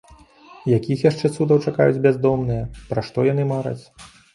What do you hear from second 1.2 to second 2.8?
цудаў чакаюць бяздомныя,